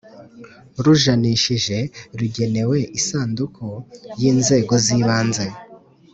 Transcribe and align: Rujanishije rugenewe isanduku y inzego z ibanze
Rujanishije 0.83 1.77
rugenewe 2.17 2.77
isanduku 2.99 3.67
y 4.19 4.23
inzego 4.31 4.73
z 4.85 4.87
ibanze 4.99 5.45